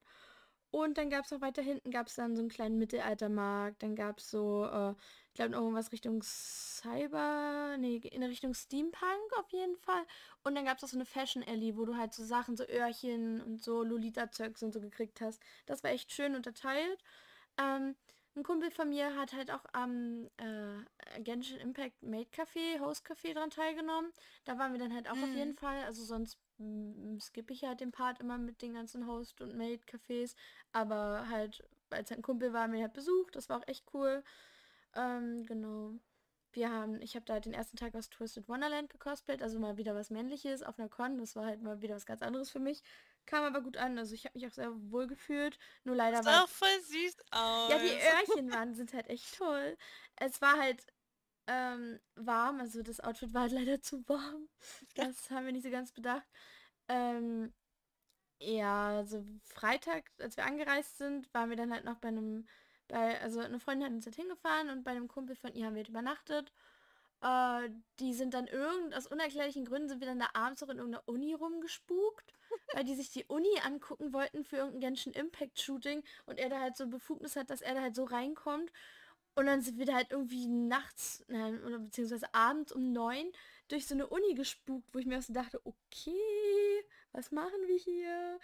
[0.72, 3.82] Und dann gab es auch weiter hinten, gab es dann so einen kleinen Mittelaltermarkt.
[3.82, 4.90] Dann gab es so, äh,
[5.28, 10.04] ich glaube, irgendwas Richtung Cyber, nee, in Richtung Steampunk auf jeden Fall.
[10.42, 12.64] Und dann gab es auch so eine Fashion Alley, wo du halt so Sachen, so
[12.68, 15.40] Öhrchen und so Lolita-Zeugs und so gekriegt hast.
[15.66, 17.02] Das war echt schön unterteilt.
[17.58, 17.96] Ähm,
[18.36, 23.34] ein Kumpel von mir hat halt auch am äh, Genshin Impact Maid Café, Host Café
[23.34, 24.12] dran teilgenommen.
[24.44, 25.24] Da waren wir dann halt auch mhm.
[25.24, 25.82] auf jeden Fall.
[25.84, 30.36] Also sonst mm, skippe ich halt den Part immer mit den ganzen Host- und Maid-Cafés.
[30.72, 33.34] Aber halt, als ein Kumpel war, mir halt besucht.
[33.34, 34.22] Das war auch echt cool.
[34.94, 35.94] Ähm, genau.
[36.52, 39.76] Wir haben, ich habe da halt den ersten Tag aus Twisted Wonderland gekosplayt, also mal
[39.76, 41.18] wieder was Männliches auf einer Con.
[41.18, 42.82] Das war halt mal wieder was ganz anderes für mich.
[43.26, 43.98] Kam aber gut an.
[43.98, 45.58] Also ich habe mich auch sehr wohl gefühlt.
[45.84, 46.44] Nur leider war...
[46.44, 47.70] auch voll süß aus.
[47.70, 49.76] Ja, die Öhrchen waren, sind halt echt toll.
[50.16, 50.86] Es war halt
[51.46, 52.60] ähm, warm.
[52.60, 54.48] Also das Outfit war halt leider zu warm.
[54.94, 56.26] Das haben wir nicht so ganz bedacht.
[56.88, 57.52] Ähm,
[58.40, 62.46] ja, also Freitag, als wir angereist sind, waren wir dann halt noch bei einem,
[62.88, 65.74] bei, also eine Freundin hat uns halt hingefahren und bei einem Kumpel von ihr haben
[65.74, 66.52] wir halt übernachtet.
[67.22, 70.78] Äh, die sind dann irgend, aus unerklärlichen Gründen sind wir dann da abends auch in
[70.78, 72.32] irgendeiner Uni rumgespukt,
[72.74, 76.60] weil die sich die Uni angucken wollten für irgendein Genshin Impact Shooting und er da
[76.60, 78.70] halt so Befugnis hat, dass er da halt so reinkommt.
[79.34, 83.30] Und dann sind wir da halt irgendwie nachts, nein, oder beziehungsweise abends um neun
[83.68, 87.76] durch so eine Uni gespukt, wo ich mir auch so dachte, okay, was machen wir
[87.76, 88.38] hier?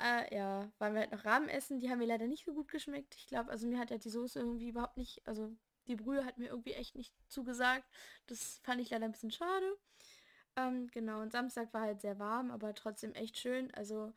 [0.00, 2.68] Äh, ja, waren wir halt noch Rahmen essen, die haben mir leider nicht so gut
[2.68, 3.16] geschmeckt.
[3.16, 5.56] Ich glaube, also mir hat ja die Soße irgendwie überhaupt nicht, also
[5.88, 7.84] die Brühe hat mir irgendwie echt nicht zugesagt.
[8.26, 9.76] Das fand ich leider ein bisschen schade.
[10.56, 13.72] Ähm, genau, und Samstag war halt sehr warm, aber trotzdem echt schön.
[13.74, 14.12] Also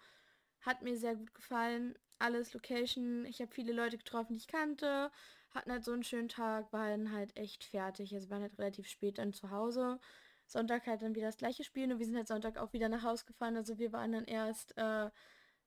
[0.61, 1.95] hat mir sehr gut gefallen.
[2.19, 3.25] Alles Location.
[3.25, 5.11] Ich habe viele Leute getroffen, die ich kannte.
[5.51, 8.13] Hatten halt so einen schönen Tag, waren halt echt fertig.
[8.13, 9.99] Also waren halt relativ spät dann zu Hause.
[10.45, 13.03] Sonntag halt dann wieder das gleiche Spiel und wir sind halt Sonntag auch wieder nach
[13.03, 13.57] Hause gefahren.
[13.57, 15.09] Also wir waren dann erst äh,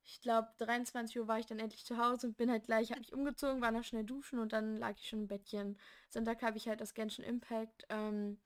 [0.05, 3.01] ich glaube, 23 Uhr war ich dann endlich zu Hause und bin halt gleich, habe
[3.01, 5.79] mich umgezogen, war noch schnell duschen und dann lag ich schon im Bettchen.
[6.11, 8.39] Sonntag habe ich halt das Genshin Impact, ähm,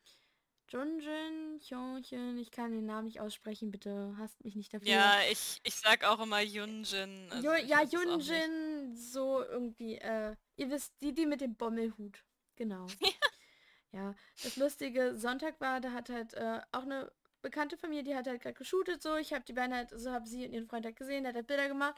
[0.71, 4.89] Junjin, Hyunjin, ich kann den Namen nicht aussprechen, bitte hasst mich nicht dafür.
[4.89, 7.27] Ja, ich, ich sag auch immer Yunjin.
[7.31, 12.23] Also ja, Yunjin, so irgendwie, äh, ihr wisst, die, die mit dem Bommelhut.
[12.57, 12.87] Genau.
[13.93, 17.11] ja, das lustige Sonntag war, da hat halt äh, auch eine
[17.43, 19.17] Bekannte von mir, die hat halt gerade geshootet so.
[19.17, 21.37] Ich habe die beiden halt, so habe sie und ihren Freund halt gesehen, der hat
[21.37, 21.95] halt Bilder gemacht.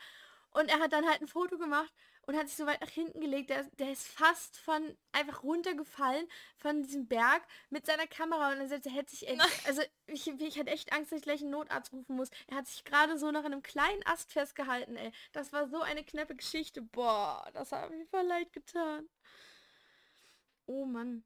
[0.52, 3.20] Und er hat dann halt ein Foto gemacht und hat sich so weit nach hinten
[3.20, 3.50] gelegt.
[3.50, 6.26] Der, der ist fast von einfach runtergefallen
[6.58, 10.26] von diesem Berg mit seiner Kamera und dann selbst er hätte sich echt, also ich,
[10.26, 12.30] ich hatte echt Angst, dass ich gleich einen Notarzt rufen muss.
[12.48, 15.12] Er hat sich gerade so nach einem kleinen Ast festgehalten, ey.
[15.32, 16.82] Das war so eine knappe Geschichte.
[16.82, 19.08] Boah, das hat mir voll leid getan.
[20.66, 21.24] Oh Mann.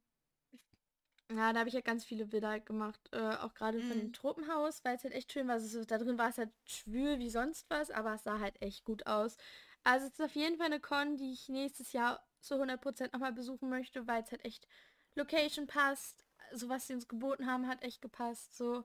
[1.31, 4.09] Ja, da habe ich ja ganz viele Bilder halt gemacht, äh, auch gerade von dem
[4.09, 4.13] mhm.
[4.13, 5.55] Tropenhaus, weil es halt echt schön war.
[5.55, 8.85] Also, da drin war es halt schwül wie sonst was, aber es sah halt echt
[8.85, 9.37] gut aus.
[9.85, 13.33] Also es ist auf jeden Fall eine Con, die ich nächstes Jahr zu 100% nochmal
[13.33, 14.67] besuchen möchte, weil es halt echt
[15.15, 16.25] Location passt.
[16.53, 18.57] So was sie uns geboten haben, hat echt gepasst.
[18.57, 18.85] So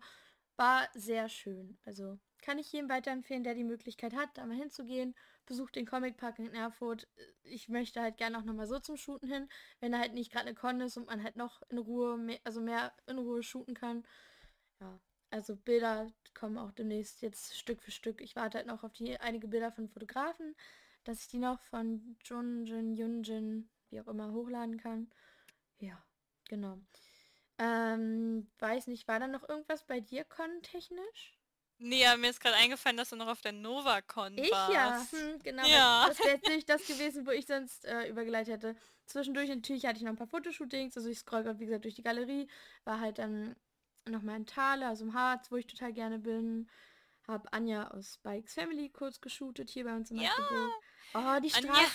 [0.57, 1.77] war sehr schön.
[1.85, 5.15] Also kann ich jedem weiterempfehlen, der die Möglichkeit hat, da mal hinzugehen.
[5.49, 7.07] Besucht den Comic Park in Erfurt.
[7.43, 10.45] Ich möchte halt gerne auch nochmal so zum Shooten hin, wenn da halt nicht gerade
[10.45, 13.73] eine Con ist und man halt noch in Ruhe, mehr, also mehr in Ruhe shooten
[13.73, 14.05] kann.
[14.79, 14.99] Ja,
[15.31, 18.21] also Bilder kommen auch demnächst jetzt Stück für Stück.
[18.21, 20.55] Ich warte halt noch auf die einige Bilder von Fotografen,
[21.03, 25.09] dass ich die noch von Junjin, Yunjin, wie auch immer, hochladen kann.
[25.79, 26.01] Ja,
[26.47, 26.79] genau.
[27.57, 31.38] Ähm, weiß nicht, war da noch irgendwas bei dir con-technisch?
[31.81, 35.13] Nee, ja, mir ist gerade eingefallen, dass du noch auf der NovaCon ich warst.
[35.13, 35.65] Ich ja, hm, genau.
[35.65, 36.05] Ja.
[36.09, 38.75] Das wäre jetzt nicht das gewesen, wo ich sonst äh, übergeleitet hätte.
[39.05, 41.95] Zwischendurch natürlich hatte ich noch ein paar Fotoshootings, also ich scroll gerade, wie gesagt, durch
[41.95, 42.49] die Galerie.
[42.83, 43.55] War halt dann
[44.07, 46.69] nochmal in Thale, also im Harz, wo ich total gerne bin.
[47.27, 50.31] Hab Anja aus Bikes Family kurz geshootet hier bei uns in ja.
[50.37, 50.73] Magdeburg.
[51.13, 51.69] Oh, die Straße.
[51.69, 51.87] Anja.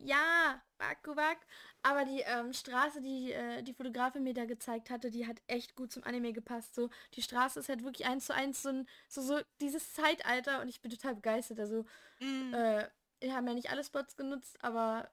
[0.00, 1.38] Ja, Bakuwak.
[1.82, 5.76] Aber die ähm, Straße, die äh, die Fotografin mir da gezeigt hatte, die hat echt
[5.76, 6.74] gut zum Anime gepasst.
[6.74, 10.60] So, die Straße ist halt wirklich eins zu eins so, ein, so, so dieses Zeitalter
[10.60, 11.60] und ich bin total begeistert.
[11.60, 11.84] Also,
[12.20, 12.52] mm.
[12.52, 12.88] äh,
[13.20, 15.10] wir haben ja nicht alle Spots genutzt, aber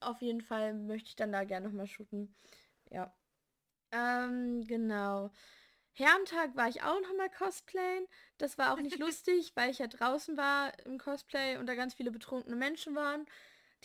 [0.00, 2.34] auf jeden Fall möchte ich dann da gerne nochmal shooten.
[2.90, 3.14] Ja.
[3.92, 5.30] Ähm, genau.
[5.92, 8.06] Herrentag war ich auch nochmal cosplayen.
[8.38, 11.94] Das war auch nicht lustig, weil ich ja draußen war im Cosplay und da ganz
[11.94, 13.26] viele betrunkene Menschen waren.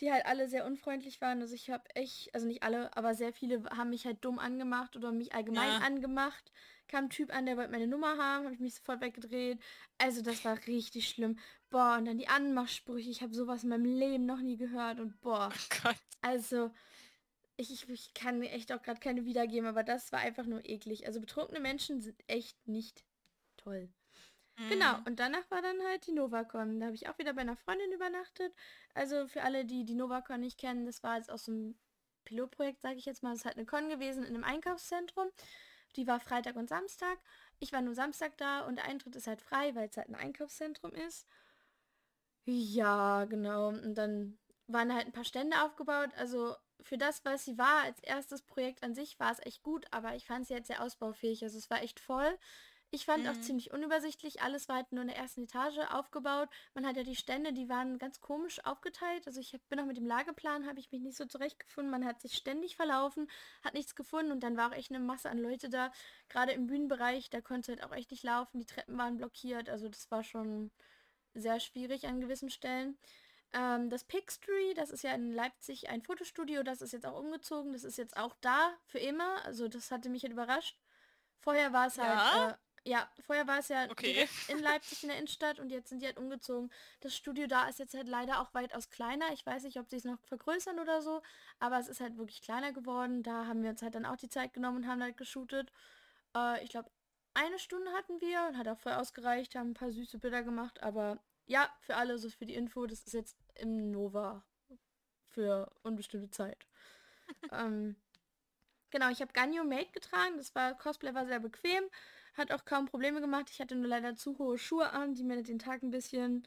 [0.00, 1.40] Die halt alle sehr unfreundlich waren.
[1.40, 4.96] Also ich habe echt, also nicht alle, aber sehr viele haben mich halt dumm angemacht
[4.96, 5.78] oder mich allgemein ja.
[5.78, 6.52] angemacht.
[6.88, 9.58] Kam ein Typ an, der wollte meine Nummer haben, habe ich mich sofort weggedreht.
[9.98, 11.38] Also das war richtig schlimm.
[11.70, 13.10] Boah, und dann die Anmachsprüche.
[13.10, 15.50] Ich habe sowas in meinem Leben noch nie gehört und boah.
[15.52, 15.96] Oh Gott.
[16.20, 16.70] Also
[17.56, 21.06] ich, ich, ich kann echt auch gerade keine wiedergeben, aber das war einfach nur eklig.
[21.06, 23.04] Also betrunkene Menschen sind echt nicht
[23.56, 23.88] toll.
[24.56, 25.04] Genau, mhm.
[25.06, 26.80] und danach war dann halt die Novacon.
[26.80, 28.54] Da habe ich auch wieder bei einer Freundin übernachtet.
[28.94, 31.78] Also für alle, die die Novacon nicht kennen, das war jetzt aus so einem
[32.24, 33.30] Pilotprojekt, sage ich jetzt mal.
[33.30, 35.28] Das ist halt eine Con gewesen in einem Einkaufszentrum.
[35.96, 37.18] Die war Freitag und Samstag.
[37.58, 40.14] Ich war nur Samstag da und der Eintritt ist halt frei, weil es halt ein
[40.14, 41.26] Einkaufszentrum ist.
[42.44, 43.68] Ja, genau.
[43.68, 44.38] Und dann
[44.68, 46.10] waren halt ein paar Stände aufgebaut.
[46.16, 49.86] Also für das, was sie war, als erstes Projekt an sich, war es echt gut,
[49.90, 51.42] aber ich fand sie jetzt sehr ausbaufähig.
[51.42, 52.38] Also es war echt voll.
[52.96, 53.28] Ich fand mhm.
[53.28, 54.40] auch ziemlich unübersichtlich.
[54.40, 56.48] Alles war halt nur in der ersten Etage aufgebaut.
[56.72, 59.26] Man hat ja die Stände, die waren ganz komisch aufgeteilt.
[59.26, 61.90] Also ich bin auch mit dem Lageplan, habe ich mich nicht so zurechtgefunden.
[61.90, 63.28] Man hat sich ständig verlaufen,
[63.62, 65.92] hat nichts gefunden und dann war auch echt eine Masse an Leute da.
[66.30, 68.60] Gerade im Bühnenbereich, da konnte halt auch echt nicht laufen.
[68.60, 69.68] Die Treppen waren blockiert.
[69.68, 70.70] Also das war schon
[71.34, 72.96] sehr schwierig an gewissen Stellen.
[73.52, 77.74] Ähm, das Pixtree, das ist ja in Leipzig ein Fotostudio, das ist jetzt auch umgezogen.
[77.74, 79.44] Das ist jetzt auch da für immer.
[79.44, 80.78] Also das hatte mich halt überrascht.
[81.40, 82.50] Vorher war es halt ja?
[82.50, 82.54] äh,
[82.86, 84.28] ja, vorher war es ja okay.
[84.48, 86.70] in Leipzig in der Innenstadt und jetzt sind die halt umgezogen.
[87.00, 89.32] Das Studio da ist jetzt halt leider auch weitaus kleiner.
[89.32, 91.20] Ich weiß nicht, ob sie es noch vergrößern oder so,
[91.58, 93.24] aber es ist halt wirklich kleiner geworden.
[93.24, 95.72] Da haben wir uns halt dann auch die Zeit genommen und haben halt geshootet.
[96.36, 96.88] Äh, ich glaube,
[97.34, 100.82] eine Stunde hatten wir und hat auch voll ausgereicht, haben ein paar süße Bilder gemacht,
[100.82, 104.44] aber ja, für alle, so für die Info, das ist jetzt im Nova
[105.24, 106.66] für unbestimmte Zeit.
[107.52, 107.96] ähm,
[108.90, 111.84] genau, ich habe Ganyo Made getragen, das war, Cosplay war sehr bequem.
[112.36, 113.50] Hat auch kaum Probleme gemacht.
[113.50, 116.46] Ich hatte nur leider zu hohe Schuhe an, die mir den Tag ein bisschen,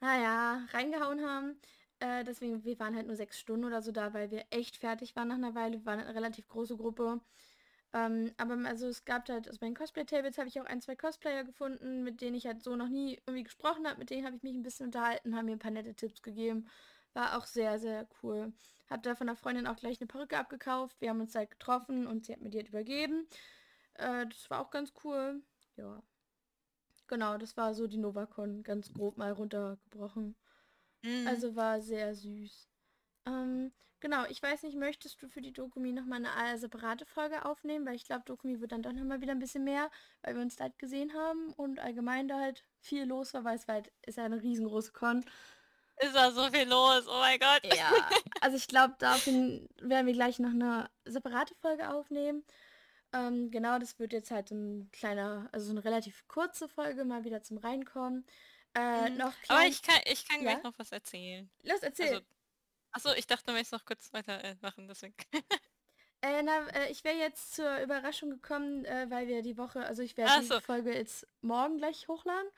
[0.00, 1.58] naja, reingehauen haben.
[2.00, 5.16] Äh, deswegen, wir waren halt nur sechs Stunden oder so da, weil wir echt fertig
[5.16, 5.78] waren nach einer Weile.
[5.78, 7.20] Wir waren eine relativ große Gruppe.
[7.92, 10.94] Ähm, aber also es gab halt, also bei den Cosplay-Tables habe ich auch ein, zwei
[10.94, 13.98] Cosplayer gefunden, mit denen ich halt so noch nie irgendwie gesprochen habe.
[13.98, 16.68] Mit denen habe ich mich ein bisschen unterhalten, haben mir ein paar nette Tipps gegeben.
[17.14, 18.52] War auch sehr, sehr cool.
[18.88, 21.00] Hab da von der Freundin auch gleich eine Perücke abgekauft.
[21.00, 23.26] Wir haben uns halt getroffen und sie hat mir die halt übergeben.
[24.00, 25.42] Äh, das war auch ganz cool.
[25.76, 26.02] Ja.
[27.06, 30.36] Genau, das war so die Novacon ganz grob mal runtergebrochen.
[31.02, 31.26] Mhm.
[31.26, 32.68] Also war sehr süß.
[33.26, 37.84] Ähm, genau, ich weiß nicht, möchtest du für die Dokumi nochmal eine separate Folge aufnehmen?
[37.84, 39.90] Weil ich glaube, Dokumi wird dann doch nochmal wieder ein bisschen mehr,
[40.22, 43.56] weil wir uns da halt gesehen haben und allgemein da halt viel los war, weil
[43.56, 45.24] es halt, ist ja eine riesengroße Con.
[45.96, 47.76] Ist da so viel los, oh mein Gott.
[47.76, 47.90] Ja,
[48.40, 52.44] also ich glaube, daraufhin werden wir gleich noch eine separate Folge aufnehmen.
[53.12, 57.24] Ähm, genau, das wird jetzt halt ein kleiner, also so eine relativ kurze Folge mal
[57.24, 58.24] wieder zum Reinkommen.
[58.74, 59.16] Äh, mhm.
[59.16, 60.52] noch Aber ich kann, ich kann ja?
[60.52, 61.50] gleich noch was erzählen.
[61.62, 62.06] Los, erzähl.
[62.08, 62.20] Also,
[62.92, 65.14] achso, ich dachte, du möchtest noch kurz weitermachen, äh, deswegen.
[66.22, 70.02] äh, na, äh, ich wäre jetzt zur Überraschung gekommen, äh, weil wir die Woche, also
[70.02, 72.50] ich werde die Folge jetzt morgen gleich hochladen.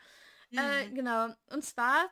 [0.52, 0.94] Äh, mhm.
[0.94, 1.28] genau.
[1.46, 2.10] Und zwar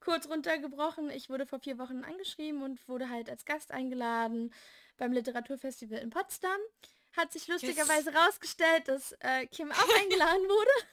[0.00, 4.52] kurz runtergebrochen, ich wurde vor vier Wochen angeschrieben und wurde halt als Gast eingeladen
[4.96, 6.58] beim Literaturfestival in Potsdam
[7.16, 8.20] hat sich lustigerweise yes.
[8.20, 10.86] rausgestellt, dass äh, Kim auch eingeladen wurde.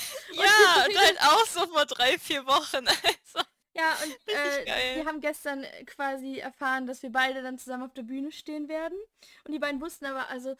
[0.32, 2.86] ja, und halt auch so vor drei, vier Wochen.
[2.86, 3.46] Also.
[3.72, 8.02] Ja, und äh, wir haben gestern quasi erfahren, dass wir beide dann zusammen auf der
[8.02, 8.98] Bühne stehen werden.
[9.44, 10.56] Und die beiden wussten aber, also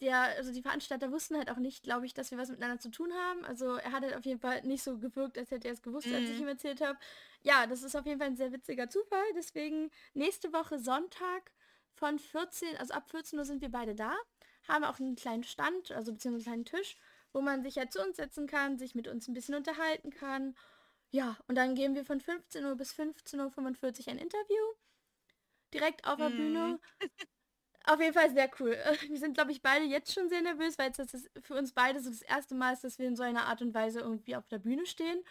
[0.00, 2.90] der, also die Veranstalter wussten halt auch nicht, glaube ich, dass wir was miteinander zu
[2.90, 3.44] tun haben.
[3.44, 6.06] Also er hat halt auf jeden Fall nicht so gewirkt, als hätte er es gewusst,
[6.06, 6.14] mm.
[6.14, 6.42] als ich mhm.
[6.42, 6.98] ihm erzählt habe.
[7.42, 9.24] Ja, das ist auf jeden Fall ein sehr witziger Zufall.
[9.36, 11.50] Deswegen nächste Woche Sonntag
[11.94, 14.14] von 14, also ab 14 Uhr sind wir beide da
[14.68, 16.96] haben auch einen kleinen Stand, also beziehungsweise einen Tisch,
[17.32, 20.54] wo man sich ja zu uns setzen kann, sich mit uns ein bisschen unterhalten kann.
[21.10, 24.64] Ja, und dann geben wir von 15 Uhr bis 15.45 Uhr ein Interview.
[25.72, 26.36] Direkt auf der mm.
[26.36, 26.80] Bühne.
[27.86, 28.78] Auf jeden Fall sehr cool.
[29.08, 32.08] Wir sind, glaube ich, beide jetzt schon sehr nervös, weil es für uns beide so
[32.08, 34.58] das erste Mal ist, dass wir in so einer Art und Weise irgendwie auf der
[34.58, 35.22] Bühne stehen.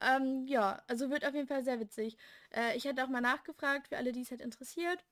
[0.00, 2.16] Ähm, ja, also wird auf jeden Fall sehr witzig.
[2.54, 5.04] Äh, ich hätte auch mal nachgefragt, für alle, die es halt interessiert.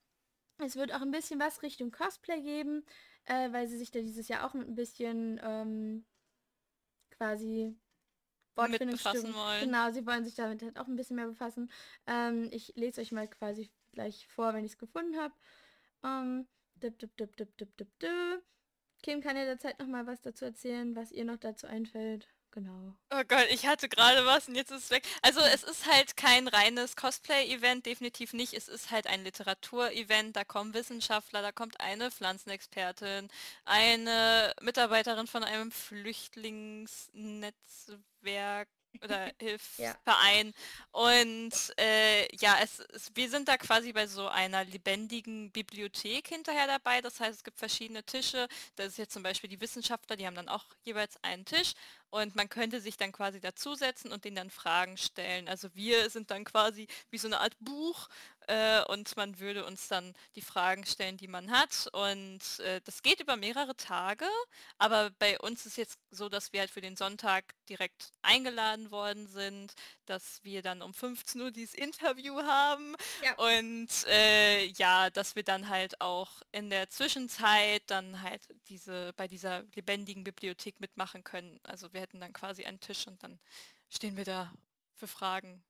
[0.57, 2.85] Es wird auch ein bisschen was Richtung Cosplay geben
[3.29, 6.05] äh, weil sie sich da dieses Jahr auch mit ein bisschen ähm,
[7.11, 7.77] quasi
[9.35, 9.65] wollen.
[9.65, 11.71] Genau, sie wollen sich damit halt auch ein bisschen mehr befassen.
[12.07, 15.35] Ähm, ich lese euch mal quasi gleich vor, wenn ich es gefunden habe.
[16.03, 18.43] Ähm, dip, dip, dip, dip, dip, dip, dip.
[19.03, 22.29] Kim kann ja derzeit noch mal was dazu erzählen, was ihr noch dazu einfällt.
[22.51, 22.95] Genau.
[23.11, 25.05] Oh Gott, ich hatte gerade was und jetzt ist es weg.
[25.23, 28.55] Also es ist halt kein reines Cosplay-Event, definitiv nicht.
[28.55, 30.35] Es ist halt ein Literatur-Event.
[30.35, 33.29] Da kommen Wissenschaftler, da kommt eine Pflanzenexpertin,
[33.65, 38.69] eine Mitarbeiterin von einem Flüchtlingsnetzwerk
[39.03, 40.49] oder Hilfsverein.
[40.49, 40.53] Ja.
[40.93, 46.67] Und äh, ja, es, es, wir sind da quasi bei so einer lebendigen Bibliothek hinterher
[46.67, 47.01] dabei.
[47.01, 48.49] Das heißt, es gibt verschiedene Tische.
[48.77, 51.75] Das ist jetzt zum Beispiel die Wissenschaftler, die haben dann auch jeweils einen Tisch.
[52.11, 55.49] Und man könnte sich dann quasi dazusetzen und denen dann Fragen stellen.
[55.49, 58.09] Also wir sind dann quasi wie so eine Art Buch
[58.47, 61.89] äh, und man würde uns dann die Fragen stellen, die man hat.
[61.93, 64.27] Und äh, das geht über mehrere Tage,
[64.79, 69.27] aber bei uns ist jetzt so, dass wir halt für den Sonntag direkt eingeladen worden
[69.29, 69.75] sind,
[70.09, 73.35] dass wir dann um 15 Uhr dieses Interview haben ja.
[73.37, 79.29] und äh, ja, dass wir dann halt auch in der Zwischenzeit dann halt diese bei
[79.29, 81.61] dieser lebendigen Bibliothek mitmachen können.
[81.63, 83.39] Also wir hätten dann quasi einen Tisch und dann
[83.89, 84.53] stehen wir da
[84.95, 85.63] für Fragen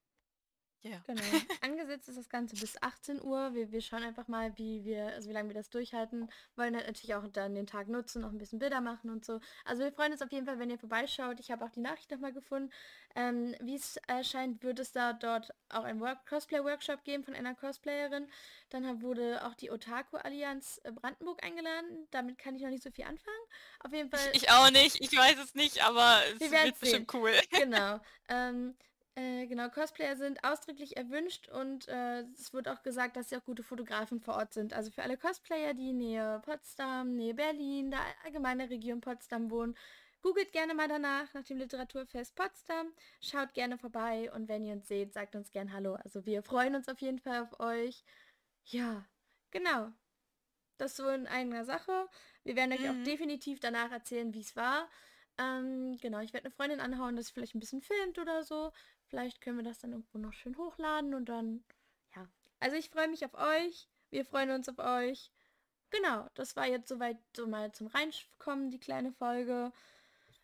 [0.82, 1.02] ja.
[1.06, 1.22] Genau.
[1.60, 3.54] Angesetzt ist das Ganze bis 18 Uhr.
[3.54, 6.30] Wir, wir schauen einfach mal, wie wir, also wie lange wir das durchhalten.
[6.56, 9.40] Wollen natürlich auch dann den Tag nutzen, noch ein bisschen Bilder machen und so.
[9.64, 11.40] Also wir freuen uns auf jeden Fall, wenn ihr vorbeischaut.
[11.40, 12.70] Ich habe auch die Nachricht nochmal gefunden.
[13.16, 18.28] Ähm, wie es erscheint, wird es da dort auch ein Cosplay-Workshop geben von einer Cosplayerin.
[18.70, 22.06] Dann wurde auch die Otaku-Allianz äh, Brandenburg eingeladen.
[22.12, 23.36] Damit kann ich noch nicht so viel anfangen.
[23.80, 24.20] Auf jeden Fall.
[24.32, 25.00] Ich, ich auch nicht.
[25.00, 27.32] Ich weiß es nicht, aber es wird bestimmt cool.
[27.50, 28.00] Genau.
[28.30, 28.74] Ähm,
[29.18, 33.44] äh, genau, Cosplayer sind ausdrücklich erwünscht und äh, es wird auch gesagt, dass sie auch
[33.44, 34.72] gute Fotografen vor Ort sind.
[34.72, 39.76] Also für alle Cosplayer, die Nähe Potsdam, Nähe Berlin, der allgemeine Region Potsdam wohnen,
[40.22, 44.86] googelt gerne mal danach, nach dem Literaturfest Potsdam, schaut gerne vorbei und wenn ihr uns
[44.86, 45.94] seht, sagt uns gern Hallo.
[45.96, 48.04] Also wir freuen uns auf jeden Fall auf euch.
[48.66, 49.04] Ja,
[49.50, 49.90] genau.
[50.76, 52.08] Das so in einer Sache.
[52.44, 53.00] Wir werden euch mhm.
[53.00, 54.88] auch definitiv danach erzählen, wie es war.
[55.38, 58.72] Ähm, genau, ich werde eine Freundin anhauen, dass sie vielleicht ein bisschen filmt oder so.
[59.06, 61.64] Vielleicht können wir das dann irgendwo noch schön hochladen und dann,
[62.14, 62.28] ja.
[62.60, 63.88] Also ich freue mich auf euch.
[64.10, 65.30] Wir freuen uns auf euch.
[65.90, 69.72] Genau, das war jetzt soweit so mal zum Reinkommen, die kleine Folge.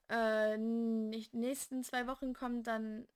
[0.09, 3.07] Äh, nächsten zwei Wochen kommt dann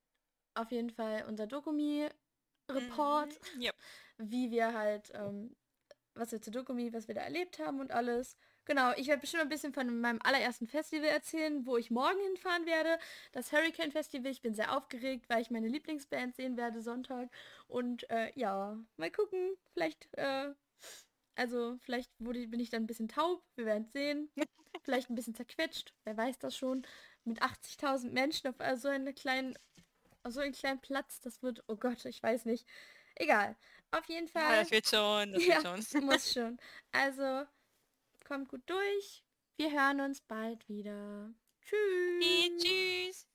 [0.53, 3.75] auf jeden Fall unser Dokumi-Report, mm, yep.
[4.17, 5.55] wie wir halt, ähm,
[6.13, 8.37] was wir zu Dokumi, was wir da erlebt haben und alles.
[8.69, 12.67] Genau, ich werde bestimmt ein bisschen von meinem allerersten Festival erzählen, wo ich morgen hinfahren
[12.67, 12.99] werde.
[13.31, 14.31] Das Hurricane Festival.
[14.31, 17.31] Ich bin sehr aufgeregt, weil ich meine Lieblingsband sehen werde Sonntag.
[17.67, 19.57] Und äh, ja, mal gucken.
[19.73, 20.53] Vielleicht, äh,
[21.33, 23.43] also vielleicht wurde, bin ich dann ein bisschen taub.
[23.55, 24.29] Wir werden es sehen.
[24.83, 25.95] vielleicht ein bisschen zerquetscht.
[26.03, 26.85] Wer weiß das schon.
[27.23, 29.57] Mit 80.000 Menschen auf so einen kleinen,
[30.21, 31.21] auf so einen kleinen Platz.
[31.21, 32.67] Das wird, oh Gott, ich weiß nicht.
[33.15, 33.55] Egal.
[33.89, 34.43] Auf jeden Fall.
[34.43, 35.33] Ja, das wird schon.
[35.33, 36.05] Das ja, wird schon.
[36.05, 36.59] muss schon.
[36.91, 37.47] Also
[38.29, 39.25] kommt gut durch.
[39.57, 41.33] Wir hören uns bald wieder.
[41.61, 42.63] Tschüss.
[42.63, 43.28] Tschüss.